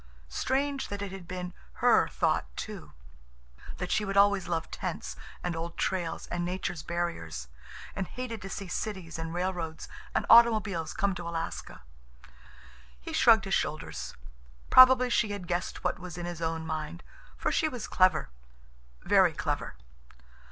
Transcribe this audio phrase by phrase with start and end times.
[0.29, 5.77] Strange that it had been her thought, too—that she would always love tents and old
[5.77, 7.49] trails and nature's barriers,
[7.95, 11.83] and hated to see cities and railroads and automobiles come to Alaska.
[12.99, 14.15] He shrugged his shoulders.
[14.71, 17.03] Probably she had guessed what was in his own mind,
[17.37, 18.29] for she was clever,
[19.03, 19.75] very clever.